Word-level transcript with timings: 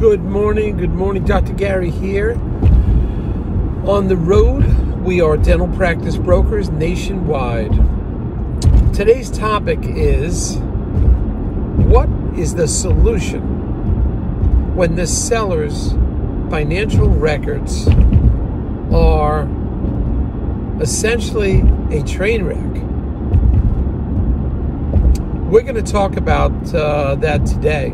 Good 0.00 0.24
morning, 0.24 0.78
good 0.78 0.94
morning. 0.94 1.26
Dr. 1.26 1.52
Gary 1.52 1.90
here. 1.90 2.32
On 3.84 4.08
the 4.08 4.16
road, 4.16 4.64
we 5.02 5.20
are 5.20 5.36
dental 5.36 5.68
practice 5.68 6.16
brokers 6.16 6.70
nationwide. 6.70 7.70
Today's 8.94 9.30
topic 9.30 9.80
is 9.82 10.56
what 10.56 12.08
is 12.34 12.54
the 12.54 12.66
solution 12.66 14.74
when 14.74 14.94
the 14.94 15.06
seller's 15.06 15.90
financial 16.48 17.10
records 17.10 17.86
are 18.90 19.46
essentially 20.80 21.60
a 21.90 22.02
train 22.04 22.44
wreck? 22.44 22.72
We're 25.52 25.60
going 25.60 25.74
to 25.74 25.82
talk 25.82 26.16
about 26.16 26.74
uh, 26.74 27.16
that 27.16 27.44
today, 27.44 27.92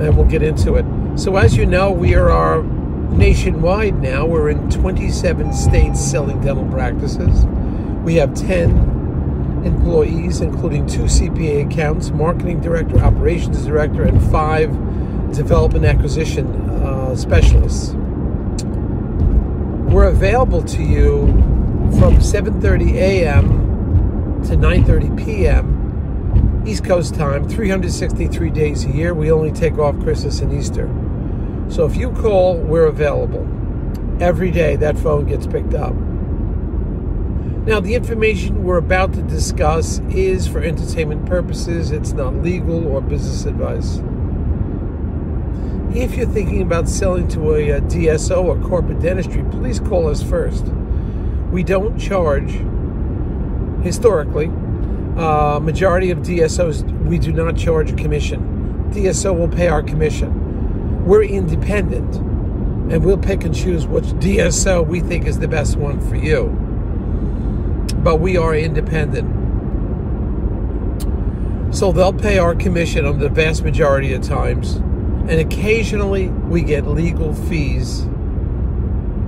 and 0.00 0.16
we'll 0.16 0.26
get 0.26 0.42
into 0.42 0.74
it. 0.74 0.84
So, 1.18 1.36
as 1.36 1.56
you 1.56 1.66
know, 1.66 1.90
we 1.90 2.14
are 2.14 2.62
nationwide 2.62 4.00
now. 4.00 4.26
We're 4.26 4.50
in 4.50 4.70
27 4.70 5.52
states 5.52 6.00
selling 6.00 6.40
dental 6.40 6.68
practices. 6.70 7.44
We 8.04 8.16
have 8.16 8.34
10 8.34 9.62
employees, 9.64 10.40
including 10.40 10.86
two 10.86 11.04
CPA 11.04 11.70
accounts, 11.70 12.10
marketing 12.10 12.60
director, 12.60 12.98
operations 12.98 13.64
director, 13.64 14.02
and 14.02 14.20
five 14.30 14.70
development 15.32 15.84
acquisition 15.84 16.46
uh, 16.70 17.16
specialists. 17.16 17.94
We're 19.90 20.08
available 20.08 20.62
to 20.62 20.82
you 20.82 21.26
from 21.98 22.16
7:30 22.16 22.94
a.m 22.94 23.64
to 24.46 24.56
9:30 24.56 25.24
p.m. 25.24 25.73
East 26.66 26.84
Coast 26.84 27.14
time, 27.14 27.46
363 27.46 28.50
days 28.50 28.84
a 28.84 28.90
year. 28.90 29.12
We 29.12 29.30
only 29.30 29.52
take 29.52 29.76
off 29.78 29.98
Christmas 30.00 30.40
and 30.40 30.52
Easter. 30.52 30.88
So 31.68 31.84
if 31.84 31.96
you 31.96 32.10
call, 32.10 32.56
we're 32.56 32.86
available. 32.86 33.46
Every 34.20 34.50
day 34.50 34.76
that 34.76 34.98
phone 34.98 35.26
gets 35.26 35.46
picked 35.46 35.74
up. 35.74 35.94
Now, 37.66 37.80
the 37.80 37.94
information 37.94 38.64
we're 38.64 38.78
about 38.78 39.12
to 39.14 39.22
discuss 39.22 39.98
is 40.10 40.46
for 40.46 40.60
entertainment 40.60 41.26
purposes. 41.26 41.90
It's 41.90 42.12
not 42.12 42.34
legal 42.36 42.86
or 42.86 43.00
business 43.00 43.44
advice. 43.44 44.00
If 45.94 46.16
you're 46.16 46.26
thinking 46.26 46.62
about 46.62 46.88
selling 46.88 47.28
to 47.28 47.54
a, 47.54 47.70
a 47.70 47.80
DSO 47.82 48.42
or 48.42 48.68
corporate 48.68 49.00
dentistry, 49.00 49.44
please 49.50 49.80
call 49.80 50.08
us 50.08 50.22
first. 50.22 50.64
We 51.50 51.62
don't 51.62 51.98
charge 51.98 52.52
historically, 53.84 54.50
uh, 55.16 55.60
majority 55.60 56.10
of 56.10 56.18
DSOs, 56.18 56.82
we 57.04 57.18
do 57.18 57.32
not 57.32 57.56
charge 57.56 57.92
a 57.92 57.94
commission. 57.94 58.90
DSO 58.92 59.36
will 59.36 59.48
pay 59.48 59.68
our 59.68 59.82
commission. 59.82 61.04
We're 61.04 61.22
independent, 61.22 62.16
and 62.92 63.04
we'll 63.04 63.18
pick 63.18 63.44
and 63.44 63.54
choose 63.54 63.86
which 63.86 64.04
DSO 64.04 64.86
we 64.86 65.00
think 65.00 65.26
is 65.26 65.38
the 65.38 65.48
best 65.48 65.76
one 65.76 66.00
for 66.08 66.16
you. 66.16 66.48
But 68.02 68.16
we 68.16 68.36
are 68.36 68.56
independent. 68.56 69.42
So 71.74 71.92
they'll 71.92 72.12
pay 72.12 72.38
our 72.38 72.54
commission 72.54 73.04
on 73.04 73.18
the 73.18 73.28
vast 73.28 73.62
majority 73.62 74.12
of 74.14 74.22
times, 74.22 74.76
and 74.76 75.32
occasionally 75.32 76.28
we 76.28 76.62
get 76.62 76.86
legal 76.86 77.34
fees 77.34 78.06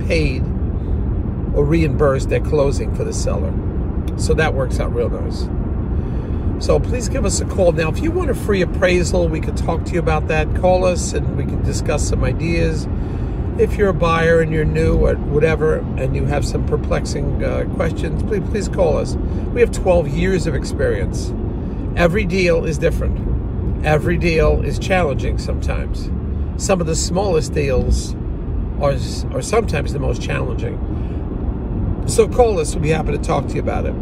paid 0.07 0.43
or 1.53 1.65
reimbursed 1.65 2.31
at 2.31 2.43
closing 2.43 2.93
for 2.95 3.03
the 3.03 3.13
seller. 3.13 3.53
So 4.17 4.33
that 4.33 4.53
works 4.53 4.79
out 4.79 4.93
real 4.93 5.09
nice. 5.09 5.47
So 6.59 6.79
please 6.79 7.07
give 7.07 7.23
us 7.23 7.39
a 7.39 7.45
call. 7.45 7.71
Now, 7.71 7.89
if 7.89 7.99
you 7.99 8.09
want 8.09 8.31
a 8.31 8.33
free 8.33 8.63
appraisal, 8.63 9.27
we 9.27 9.39
could 9.39 9.55
talk 9.55 9.85
to 9.85 9.93
you 9.93 9.99
about 9.99 10.27
that. 10.27 10.55
Call 10.55 10.85
us 10.85 11.13
and 11.13 11.37
we 11.37 11.43
can 11.43 11.61
discuss 11.63 12.07
some 12.07 12.23
ideas. 12.23 12.87
If 13.59 13.75
you're 13.75 13.89
a 13.89 13.93
buyer 13.93 14.41
and 14.41 14.51
you're 14.51 14.65
new 14.65 14.97
or 14.97 15.15
whatever, 15.15 15.77
and 15.97 16.15
you 16.15 16.25
have 16.25 16.45
some 16.45 16.65
perplexing 16.65 17.43
uh, 17.43 17.65
questions, 17.75 18.23
please, 18.23 18.43
please 18.49 18.67
call 18.67 18.97
us. 18.97 19.15
We 19.53 19.61
have 19.61 19.71
12 19.71 20.07
years 20.07 20.47
of 20.47 20.55
experience. 20.55 21.31
Every 21.95 22.25
deal 22.25 22.65
is 22.65 22.79
different. 22.79 23.85
Every 23.85 24.17
deal 24.17 24.63
is 24.63 24.79
challenging 24.79 25.37
sometimes. 25.37 26.09
Some 26.63 26.81
of 26.81 26.87
the 26.87 26.95
smallest 26.95 27.53
deals 27.53 28.15
are, 28.81 28.95
are 29.31 29.41
sometimes 29.43 29.93
the 29.93 29.99
most 29.99 30.21
challenging. 30.21 30.77
So 32.07 32.27
call 32.27 32.59
us. 32.59 32.73
We'll 32.73 32.83
be 32.83 32.89
happy 32.89 33.11
to 33.11 33.19
talk 33.19 33.47
to 33.47 33.53
you 33.55 33.61
about 33.61 33.85
it. 33.85 33.93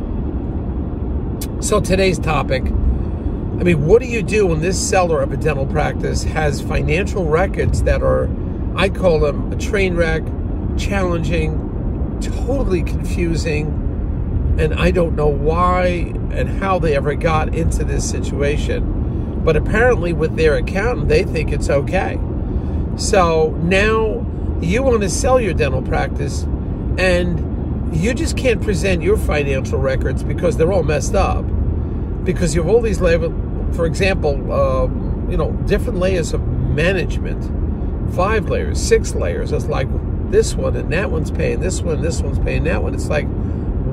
So 1.66 1.80
today's 1.80 2.20
topic, 2.20 2.62
I 2.62 3.64
mean, 3.64 3.88
what 3.88 4.00
do 4.00 4.08
you 4.08 4.22
do 4.22 4.46
when 4.46 4.62
this 4.62 4.80
seller 4.80 5.20
of 5.24 5.32
a 5.32 5.38
dental 5.38 5.66
practice 5.66 6.22
has 6.22 6.62
financial 6.62 7.26
records 7.26 7.82
that 7.82 8.04
are, 8.04 8.30
I 8.76 8.90
call 8.90 9.22
them 9.22 9.52
a 9.52 9.56
train 9.56 9.96
wreck, 9.96 10.22
challenging, 10.78 12.20
totally 12.22 12.84
confusing, 12.84 13.66
and 14.60 14.76
I 14.76 14.92
don't 14.92 15.16
know 15.16 15.26
why 15.26 16.14
and 16.30 16.48
how 16.62 16.78
they 16.78 16.96
ever 16.96 17.16
got 17.16 17.56
into 17.56 17.84
this 17.84 18.08
situation. 18.08 19.42
But 19.44 19.56
apparently, 19.56 20.14
with 20.14 20.36
their 20.36 20.58
accountant, 20.58 21.10
they 21.10 21.24
think 21.24 21.52
it's 21.52 21.72
okay. 21.72 22.20
So 22.96 23.58
now 23.64 24.24
you 24.62 24.84
want 24.84 25.02
to 25.02 25.10
sell 25.10 25.42
your 25.42 25.56
dental 25.56 25.82
practice 25.82 26.44
and 27.00 27.96
you 27.98 28.14
just 28.14 28.38
can't 28.38 28.62
present 28.62 29.02
your 29.02 29.18
financial 29.18 29.80
records 29.80 30.22
because 30.22 30.58
they're 30.58 30.72
all 30.72 30.84
messed 30.84 31.16
up. 31.16 31.44
Because 32.26 32.56
you 32.56 32.64
have 32.64 32.70
all 32.70 32.82
these 32.82 33.00
layers, 33.02 33.32
for 33.76 33.86
example, 33.86 34.52
um, 34.52 35.28
you 35.30 35.38
know, 35.38 35.52
different 35.68 36.00
layers 36.00 36.34
of 36.34 36.46
management, 36.48 37.44
five 38.16 38.50
layers, 38.50 38.82
six 38.82 39.16
layers. 39.16 39.52
It's 39.52 39.66
like 39.66 39.88
this 40.32 40.56
one 40.56 40.76
and 40.76 40.92
that 40.92 41.12
one's 41.12 41.32
paying 41.32 41.60
this 41.60 41.82
one, 41.82 42.02
this 42.02 42.22
one's 42.22 42.40
paying 42.40 42.64
that 42.66 42.84
one. 42.84 42.94
It's 42.94 43.08
like, 43.08 43.28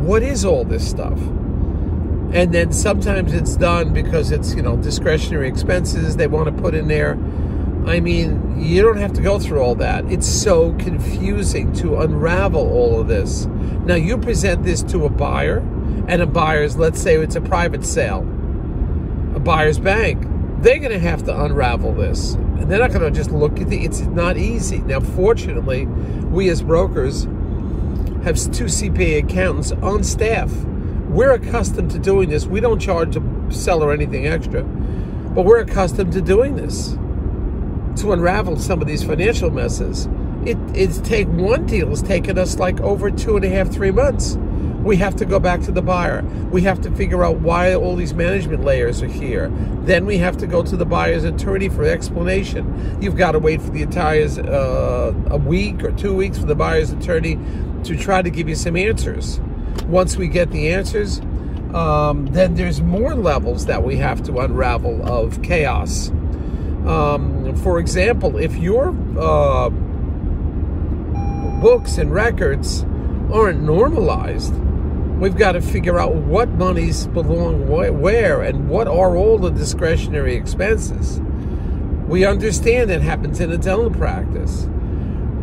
what 0.03 0.23
is 0.23 0.45
all 0.45 0.65
this 0.65 0.89
stuff? 0.89 1.19
And 2.33 2.53
then 2.53 2.73
sometimes 2.73 3.35
it's 3.35 3.57
done 3.57 3.93
because 3.93 4.31
it's, 4.33 4.55
you 4.55 4.63
know, 4.63 4.77
discretionary 4.77 5.49
expenses 5.49 6.17
they 6.17 6.27
want 6.27 6.55
to 6.55 6.63
put 6.63 6.75
in 6.75 6.89
there 6.89 7.19
I 7.87 7.99
mean, 7.99 8.61
you 8.61 8.81
don't 8.81 8.99
have 8.99 9.13
to 9.15 9.21
go 9.21 9.41
through 9.41 9.61
all 9.61 9.75
that. 9.77 10.11
It's 10.11 10.29
so 10.29 10.73
confusing 10.75 11.73
to 11.75 11.99
unravel 11.99 12.61
all 12.61 13.01
of 13.01 13.09
this. 13.09 13.47
Now, 13.85 13.97
you 13.97 14.19
present 14.19 14.63
this 14.63 14.85
to 14.85 15.05
a 15.05 15.11
buyer, 15.11 15.61
and 16.09 16.23
a 16.23 16.27
buyer's, 16.27 16.77
let's 16.77 17.01
say 17.01 17.17
it's 17.17 17.37
a 17.37 17.41
private 17.41 17.85
sale, 17.85 18.21
a 19.35 19.41
buyer's 19.41 19.79
bank. 19.79 20.27
They're 20.63 20.79
going 20.79 20.93
to 20.93 20.99
have 20.99 21.25
to 21.25 21.45
unravel 21.45 21.95
this. 21.95 22.35
And 22.35 22.71
they're 22.71 22.79
not 22.79 22.93
going 22.93 23.03
to 23.03 23.11
just 23.11 23.33
look 23.33 23.61
at 23.61 23.73
it. 23.73 23.83
It's 23.83 24.01
not 24.03 24.37
easy. 24.37 24.79
Now, 24.79 25.01
fortunately, 25.01 25.87
we 25.87 26.49
as 26.49 26.63
brokers 26.63 27.25
have 28.25 28.37
two 28.53 28.67
CPA 28.67 29.25
accountants 29.25 29.73
on 29.73 30.05
staff. 30.05 30.53
We're 31.09 31.33
accustomed 31.33 31.91
to 31.91 31.99
doing 31.99 32.31
this. 32.31 32.47
We 32.47 32.61
don't 32.61 32.79
charge 32.79 33.17
a 33.17 33.23
seller 33.51 33.93
anything 33.93 34.27
extra, 34.27 34.63
but 34.63 35.45
we're 35.45 35.61
accustomed 35.61 36.13
to 36.13 36.21
doing 36.21 36.57
this 36.57 36.97
to 38.01 38.13
unravel 38.13 38.59
some 38.59 38.81
of 38.81 38.87
these 38.87 39.03
financial 39.03 39.51
messes. 39.51 40.07
It, 40.45 40.59
it's 40.75 40.99
take 40.99 41.29
one 41.29 41.67
deal 41.67 41.89
has 41.91 42.03
taken 42.03 42.37
us 42.37 42.59
like 42.59 42.81
over 42.81 43.11
two 43.11 43.37
and 43.37 43.45
a 43.45 43.49
half, 43.49 43.71
three 43.71 43.93
months. 43.93 44.37
We 44.83 44.97
have 44.97 45.15
to 45.17 45.25
go 45.25 45.39
back 45.39 45.61
to 45.63 45.73
the 45.73 45.83
buyer. 45.83 46.23
We 46.51 46.63
have 46.63 46.81
to 46.83 46.91
figure 46.91 47.25
out 47.25 47.39
why 47.39 47.73
all 47.73 47.95
these 47.95 48.15
management 48.15 48.65
layers 48.65 49.01
are 49.01 49.07
here. 49.07 49.49
Then 49.85 50.05
we 50.07 50.19
have 50.19 50.37
to 50.39 50.49
go 50.49 50.65
to 50.65 50.77
the 50.77 50.85
buyer's 50.85 51.23
attorney 51.23 51.69
for 51.69 51.85
explanation. 51.85 52.99
You've 53.01 53.17
got 53.17 53.33
to 53.33 53.39
wait 53.39 53.63
for 53.63 53.71
the 53.71 53.83
entire 53.83 54.25
uh, 54.25 55.15
a 55.31 55.37
week 55.37 55.85
or 55.85 55.93
two 55.93 56.15
weeks 56.15 56.39
for 56.39 56.47
the 56.47 56.57
buyer's 56.57 56.91
attorney 56.91 57.39
to 57.85 57.97
try 57.97 58.23
to 58.23 58.31
give 58.31 58.49
you 58.49 58.57
some 58.57 58.77
answers. 58.77 59.39
Once 59.87 60.17
we 60.17 60.27
get 60.27 60.51
the 60.51 60.73
answers, 60.73 61.21
um, 61.75 62.27
then 62.33 62.57
there's 62.57 62.81
more 62.81 63.15
levels 63.15 63.67
that 63.67 63.85
we 63.85 63.97
have 63.97 64.23
to 64.25 64.41
unravel 64.41 65.07
of 65.07 65.41
chaos. 65.43 66.11
Um, 66.87 67.55
for 67.63 67.79
example, 67.79 68.37
if 68.37 68.57
your 68.57 68.89
uh, 69.17 69.71
books 71.63 71.97
and 71.97 72.13
records 72.13 72.83
aren't 73.33 73.63
normalized, 73.63 74.53
we've 75.21 75.37
got 75.37 75.53
to 75.53 75.61
figure 75.61 75.97
out 75.97 76.13
what 76.13 76.49
monies 76.49 77.07
belong 77.07 77.69
where 77.69 78.43
and 78.43 78.69
what 78.69 78.89
are 78.89 79.17
all 79.17 79.39
the 79.39 79.51
discretionary 79.51 80.35
expenses. 80.35 81.21
We 82.09 82.27
understand 82.27 82.91
that 82.91 83.01
happens 83.01 83.39
in 83.39 83.53
a 83.53 83.57
dental 83.57 83.91
practice. 83.91 84.69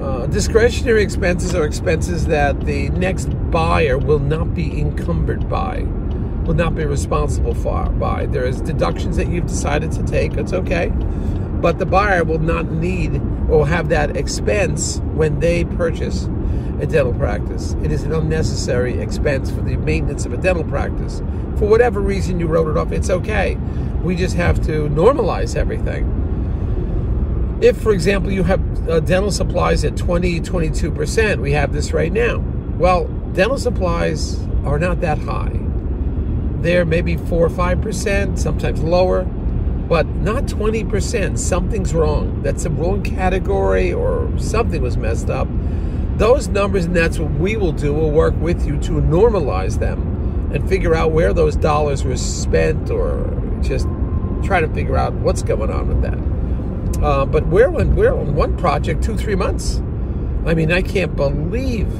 Uh, 0.02 0.28
discretionary 0.28 1.04
expenses 1.04 1.56
are 1.56 1.64
expenses 1.64 2.28
that 2.28 2.66
the 2.66 2.90
next 2.90 3.30
buyer 3.50 3.98
will 3.98 4.20
not 4.20 4.54
be 4.54 4.78
encumbered 4.78 5.50
by, 5.50 5.84
will 6.44 6.54
not 6.54 6.76
be 6.76 6.84
responsible 6.84 7.56
for 7.56 7.90
by. 7.92 8.26
There 8.26 8.46
is 8.46 8.60
deductions 8.60 9.16
that 9.16 9.30
you've 9.30 9.48
decided 9.48 9.94
to 9.94 10.04
take. 10.04 10.34
It's 10.34 10.52
okay 10.52 10.92
but 11.62 11.78
the 11.78 11.86
buyer 11.86 12.24
will 12.24 12.40
not 12.40 12.72
need 12.72 13.22
or 13.50 13.68
have 13.68 13.90
that 13.90 14.16
expense 14.16 15.00
when 15.14 15.40
they 15.40 15.66
purchase 15.66 16.26
a 16.80 16.86
dental 16.86 17.14
practice. 17.14 17.74
It 17.84 17.92
is 17.92 18.04
an 18.04 18.14
unnecessary 18.14 19.00
expense 19.00 19.52
for 19.52 19.62
the 19.62 19.76
maintenance 19.78 20.26
of 20.26 20.34
a 20.34 20.38
dental 20.38 20.64
practice. 20.64 21.20
For 21.58 21.68
whatever 21.68 22.00
reason 22.00 22.40
you 22.40 22.48
wrote 22.48 22.70
it 22.70 22.78
off, 22.78 22.92
it's 22.92 23.10
okay. 23.10 23.56
We 24.04 24.16
just 24.16 24.36
have 24.36 24.64
to 24.66 24.88
normalize 24.90 25.56
everything. 25.56 26.16
If, 27.62 27.82
for 27.82 27.92
example, 27.92 28.32
you 28.32 28.44
have 28.44 28.90
uh, 28.90 29.02
dental 29.02 29.32
supplies 29.32 29.84
at 29.84 29.98
20, 29.98 30.40
22%, 30.40 31.42
we 31.42 31.52
have 31.52 31.74
this 31.74 31.92
right 31.92 32.12
now. 32.12 32.38
Well, 32.78 33.06
dental 33.34 33.58
supplies 33.58 34.40
are 34.64 34.80
not 34.80 35.02
that 35.02 35.18
high. 35.20 35.60
They're 36.62 36.86
maybe 36.86 37.18
4 37.18 37.46
or 37.46 37.50
5%, 37.50 38.40
sometimes 38.40 38.82
lower, 38.82 39.28
but 39.90 40.06
not 40.06 40.44
20%. 40.44 41.38
Something's 41.38 41.96
wrong. 41.96 42.44
That's 42.44 42.64
a 42.66 42.70
wrong 42.70 43.02
category 43.02 43.92
or 43.92 44.32
something 44.38 44.84
was 44.84 44.96
messed 44.98 45.32
up. 45.32 45.48
Those 46.18 46.48
numbers, 46.48 46.86
and 46.86 46.96
that's 46.96 47.18
what 47.18 47.32
we 47.32 47.58
will 47.58 47.72
do, 47.72 47.92
we'll 47.94 48.12
work 48.12 48.36
with 48.40 48.68
you 48.68 48.78
to 48.82 48.92
normalize 48.92 49.80
them 49.80 50.52
and 50.54 50.70
figure 50.70 50.94
out 50.94 51.12
where 51.12 51.34
those 51.34 51.56
dollars 51.56 52.04
were 52.04 52.18
spent 52.18 52.92
or 52.92 53.36
just 53.62 53.88
try 54.44 54.62
to 54.62 54.68
figure 54.70 54.96
out 54.96 55.14
what's 55.14 55.42
going 55.42 55.72
on 55.72 55.88
with 55.88 56.02
that. 56.04 57.04
Uh, 57.04 57.26
but 57.26 57.48
we're 57.48 57.70
on, 57.70 57.96
we're 57.96 58.14
on 58.14 58.36
one 58.36 58.56
project 58.58 59.04
two, 59.04 59.18
three 59.18 59.36
months. 59.36 59.78
I 60.46 60.54
mean, 60.54 60.72
I 60.72 60.84
can't 60.84 61.16
believe 61.16 61.92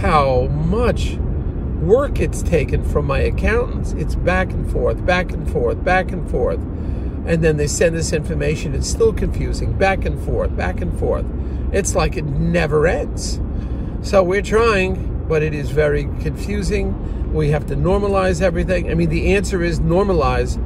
how 0.00 0.48
much 0.48 1.16
work 1.80 2.20
it's 2.20 2.42
taken 2.42 2.84
from 2.84 3.06
my 3.06 3.20
accountants. 3.20 3.92
It's 3.92 4.14
back 4.14 4.50
and 4.50 4.70
forth, 4.70 5.04
back 5.04 5.32
and 5.32 5.50
forth, 5.50 5.82
back 5.84 6.12
and 6.12 6.28
forth. 6.30 6.60
And 7.26 7.42
then 7.44 7.56
they 7.56 7.66
send 7.66 7.94
this 7.94 8.12
information. 8.12 8.74
It's 8.74 8.88
still 8.88 9.12
confusing, 9.12 9.74
back 9.74 10.04
and 10.04 10.22
forth, 10.24 10.56
back 10.56 10.80
and 10.80 10.98
forth. 10.98 11.26
It's 11.72 11.94
like 11.94 12.16
it 12.16 12.24
never 12.24 12.86
ends. 12.86 13.40
So 14.02 14.22
we're 14.22 14.42
trying, 14.42 15.26
but 15.28 15.42
it 15.42 15.54
is 15.54 15.70
very 15.70 16.04
confusing. 16.20 17.32
We 17.32 17.50
have 17.50 17.66
to 17.66 17.76
normalize 17.76 18.40
everything. 18.40 18.90
I 18.90 18.94
mean, 18.94 19.10
the 19.10 19.34
answer 19.34 19.62
is 19.62 19.80
normalize 19.80 20.56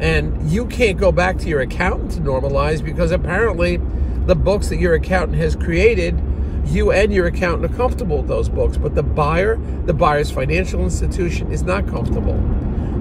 and 0.00 0.50
you 0.50 0.66
can't 0.66 0.98
go 0.98 1.12
back 1.12 1.38
to 1.38 1.48
your 1.48 1.60
accountant 1.60 2.12
to 2.12 2.20
normalize 2.20 2.82
because 2.82 3.10
apparently 3.10 3.76
the 4.26 4.34
books 4.34 4.68
that 4.68 4.78
your 4.78 4.94
accountant 4.94 5.38
has 5.38 5.54
created, 5.54 6.18
you 6.70 6.92
and 6.92 7.12
your 7.12 7.26
accountant 7.26 7.72
are 7.72 7.76
comfortable 7.76 8.18
with 8.18 8.28
those 8.28 8.48
books. 8.48 8.76
But 8.76 8.94
the 8.94 9.02
buyer, 9.02 9.56
the 9.86 9.94
buyer's 9.94 10.30
financial 10.30 10.82
institution 10.82 11.52
is 11.52 11.62
not 11.62 11.86
comfortable. 11.86 12.38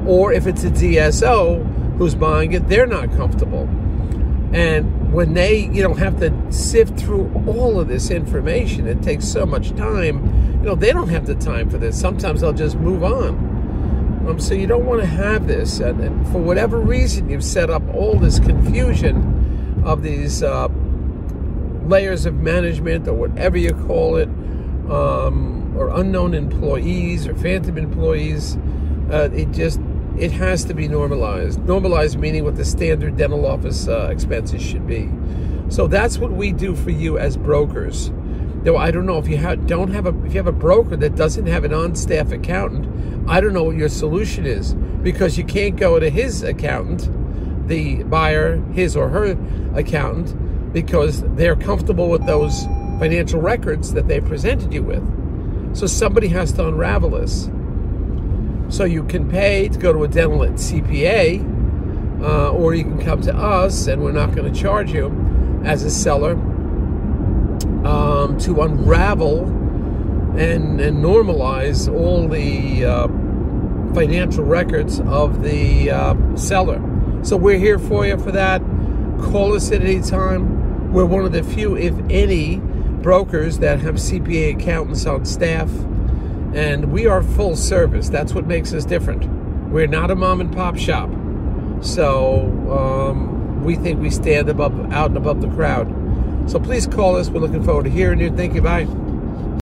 Or 0.07 0.33
if 0.33 0.48
it's 0.48 0.63
a 0.63 0.69
DSO 0.69 1.98
who's 1.98 2.16
buying 2.16 2.54
it, 2.54 2.68
they're 2.68 2.88
not 2.88 3.12
comfortable. 3.12 3.68
And 4.54 5.13
when 5.13 5.33
they, 5.33 5.66
you 5.66 5.83
know, 5.83 5.94
have 5.94 6.19
to 6.19 6.51
sift 6.51 7.00
through 7.00 7.31
all 7.48 7.80
of 7.80 7.88
this 7.88 8.10
information, 8.10 8.88
it 8.88 9.01
takes 9.04 9.27
so 9.27 9.45
much 9.45 9.75
time. 9.75 10.25
You 10.60 10.69
know, 10.69 10.75
they 10.75 10.92
don't 10.92 11.10
have 11.10 11.27
the 11.27 11.36
time 11.36 11.69
for 11.69 11.77
this. 11.77 12.00
Sometimes 12.00 12.42
they'll 12.42 12.54
just 12.54 12.77
move 12.77 13.04
on. 13.04 13.50
Um, 14.27 14.39
so 14.39 14.54
you 14.54 14.68
don't 14.68 14.86
want 14.86 15.01
to 15.01 15.07
have 15.07 15.48
this. 15.48 15.80
And, 15.80 16.01
and, 16.01 16.27
for 16.27 16.39
whatever 16.39 16.80
reason, 16.80 17.30
you've 17.30 17.44
set 17.44 17.69
up 17.69 17.83
all 17.94 18.15
this 18.15 18.39
confusion 18.39 19.81
of 19.86 20.04
these 20.04 20.44
uh, 20.44 20.68
layers 21.89 22.25
of 22.25 22.36
management 22.36 23.07
or 23.07 23.13
whatever 23.13 23.57
you 23.57 23.74
call 23.74 24.15
it, 24.15 24.30
um, 24.89 25.75
or 25.77 25.89
unknown 26.00 26.33
employees 26.33 27.27
or 27.27 27.36
phantom 27.36 27.77
employees. 27.77 28.57
Uh, 29.12 29.30
it 29.33 29.51
just 29.51 29.80
it 30.18 30.31
has 30.31 30.65
to 30.65 30.74
be 30.74 30.88
normalized. 30.88 31.59
Normalized 31.65 32.19
meaning 32.19 32.44
what 32.44 32.56
the 32.56 32.65
standard 32.65 33.18
dental 33.18 33.45
office 33.45 33.88
uh, 33.88 34.09
expenses 34.12 34.62
should 34.62 34.86
be. 34.86 35.09
So 35.69 35.88
that's 35.88 36.18
what 36.18 36.31
we 36.31 36.51
do 36.51 36.75
for 36.75 36.91
you 36.91 37.18
as 37.18 37.38
brokers. 37.38 38.12
Though 38.63 38.75
I 38.75 38.91
don't 38.91 39.06
know 39.06 39.18
if 39.18 39.27
you 39.27 39.38
have, 39.38 39.68
don't 39.68 39.91
have 39.91 40.06
a 40.06 40.25
if 40.25 40.33
you 40.33 40.39
have 40.39 40.47
a 40.47 40.51
broker 40.51 40.97
that 40.97 41.15
doesn't 41.15 41.45
have 41.45 41.63
an 41.63 41.74
on-staff 41.74 42.31
accountant, 42.31 43.30
I 43.30 43.39
don't 43.39 43.53
know 43.53 43.63
what 43.63 43.77
your 43.77 43.89
solution 43.89 44.45
is 44.45 44.74
because 44.74 45.38
you 45.38 45.45
can't 45.45 45.77
go 45.77 46.00
to 46.00 46.09
his 46.09 46.44
accountant, 46.44 47.09
the 47.69 48.03
buyer, 48.03 48.57
his 48.74 48.97
or 48.97 49.09
her 49.09 49.38
accountant, 49.75 50.36
because 50.71 51.21
they're 51.36 51.56
comfortable 51.56 52.10
with 52.10 52.25
those 52.25 52.66
financial 53.00 53.42
records 53.42 53.94
that 53.94 54.07
they 54.07 54.19
presented 54.19 54.74
you 54.74 54.83
with. 54.83 55.75
So 55.75 55.88
somebody 55.88 56.27
has 56.30 56.51
to 56.54 56.68
unravel 56.68 57.12
this. 57.12 57.50
So 58.75 58.83
you 58.83 59.04
can 59.04 59.30
pay 59.30 59.69
to 59.69 59.80
go 59.80 59.94
to 59.94 60.04
a 60.04 60.07
dental 60.07 60.39
CPA, 60.39 62.21
uh, 62.21 62.51
or 62.51 62.74
you 62.75 62.83
can 62.83 63.00
come 63.00 63.21
to 63.21 63.36
us, 63.36 63.88
and 63.88 64.04
we're 64.04 64.12
not 64.12 64.36
going 64.36 64.51
to 64.51 64.60
charge 64.60 64.92
you 64.92 65.07
as 65.63 65.83
a 65.83 65.89
seller 65.89 66.33
um, 67.86 68.38
to 68.39 68.62
unravel 68.62 69.45
and, 70.38 70.80
and 70.80 71.04
normalize 71.04 71.92
all 71.92 72.27
the 72.27 72.86
uh, 72.86 73.07
financial 73.94 74.44
records 74.44 75.00
of 75.01 75.42
the 75.42 75.89
uh, 75.89 76.36
seller. 76.36 76.81
So 77.24 77.38
we're 77.38 77.57
here 77.57 77.80
for 77.80 78.06
you 78.06 78.18
for 78.18 78.31
that. 78.31 78.62
Call 79.22 79.54
us 79.54 79.72
at 79.72 79.81
any 79.81 80.01
time. 80.01 80.59
We're 80.89 81.06
one 81.06 81.24
of 81.24 81.31
the 81.31 81.44
few, 81.44 81.77
if 81.77 81.94
any, 82.09 82.57
brokers 82.57 83.59
that 83.59 83.80
have 83.80 83.95
CPA 83.95 84.56
accountants 84.56 85.06
on 85.06 85.25
staff. 85.25 85.69
And 86.53 86.91
we 86.91 87.06
are 87.06 87.21
full 87.21 87.56
service. 87.56 88.09
That's 88.09 88.33
what 88.33 88.47
makes 88.47 88.74
us 88.74 88.86
different. 88.86 89.25
We're 89.69 89.88
not 89.88 90.09
a 90.09 90.15
mom 90.15 90.41
and 90.41 90.51
pop 90.51 90.77
shop. 90.77 91.09
So 91.81 92.50
um, 92.71 93.63
we 93.63 93.75
think 93.75 94.01
we 94.01 94.09
stand 94.09 94.50
above, 94.50 94.91
out 94.91 95.09
and 95.09 95.18
above 95.18 95.41
the 95.41 95.50
crowd. 95.50 95.88
So 96.50 96.59
please 96.59 96.88
call 96.88 97.15
us. 97.18 97.30
We're 97.30 97.41
looking 97.41 97.63
forward 97.63 97.83
to 97.83 97.91
hearing 97.91 98.19
you. 98.19 98.36
Thank 98.36 98.56
you. 98.56 98.62
Bye. 98.62 98.88